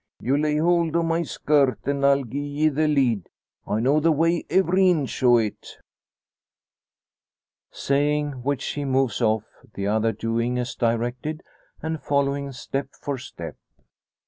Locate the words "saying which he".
7.69-8.83